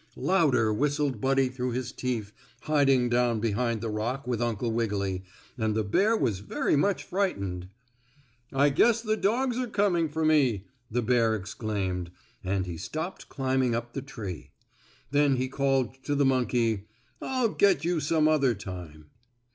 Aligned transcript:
Louder 0.15 0.73
whistled 0.73 1.21
Buddy 1.21 1.47
through 1.47 1.73
his 1.73 1.91
teeth, 1.91 2.31
hiding 2.61 3.07
down 3.07 3.39
behind 3.39 3.81
the 3.81 3.89
rock 3.91 4.25
with 4.25 4.41
Uncle 4.41 4.71
Wiggily, 4.71 5.23
and 5.59 5.75
the 5.75 5.83
bear 5.83 6.17
was 6.17 6.39
very 6.39 6.75
much 6.75 7.03
frightened. 7.03 7.67
"I 8.51 8.69
guess 8.69 8.99
the 9.01 9.15
dogs 9.15 9.59
are 9.59 9.67
coming 9.67 10.09
for 10.09 10.25
me!" 10.25 10.65
the 10.89 11.03
bear 11.03 11.35
exclaimed, 11.35 12.09
and 12.43 12.65
he 12.65 12.77
stopped 12.77 13.29
climbing 13.29 13.75
up 13.75 13.93
the 13.93 14.01
tree. 14.01 14.49
Then 15.11 15.35
he 15.35 15.47
called 15.47 16.03
to 16.05 16.15
the 16.15 16.25
monkey: 16.25 16.87
"I'll 17.21 17.49
get 17.49 17.85
you 17.85 17.99
some 17.99 18.27
other 18.27 18.55
time." 18.55 19.05